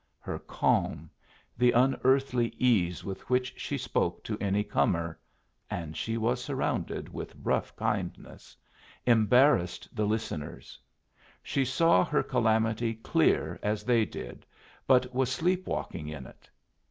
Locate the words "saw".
11.63-12.03